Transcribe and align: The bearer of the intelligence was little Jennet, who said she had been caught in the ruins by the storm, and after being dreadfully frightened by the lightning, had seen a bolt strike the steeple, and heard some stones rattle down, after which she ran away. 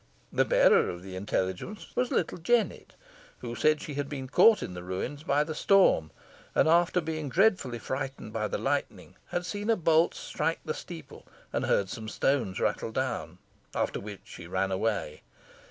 The 0.33 0.45
bearer 0.45 0.89
of 0.89 1.03
the 1.03 1.15
intelligence 1.15 1.95
was 1.95 2.09
little 2.09 2.39
Jennet, 2.39 2.95
who 3.41 3.53
said 3.53 3.79
she 3.83 3.93
had 3.93 4.09
been 4.09 4.27
caught 4.27 4.63
in 4.63 4.73
the 4.73 4.81
ruins 4.81 5.21
by 5.21 5.43
the 5.43 5.53
storm, 5.53 6.09
and 6.55 6.67
after 6.67 7.01
being 7.01 7.29
dreadfully 7.29 7.77
frightened 7.77 8.33
by 8.33 8.47
the 8.47 8.57
lightning, 8.57 9.15
had 9.27 9.45
seen 9.45 9.69
a 9.69 9.75
bolt 9.75 10.15
strike 10.15 10.61
the 10.65 10.73
steeple, 10.73 11.27
and 11.53 11.67
heard 11.67 11.87
some 11.87 12.09
stones 12.09 12.59
rattle 12.59 12.91
down, 12.91 13.37
after 13.75 13.99
which 13.99 14.21
she 14.23 14.47
ran 14.47 14.71
away. 14.71 15.21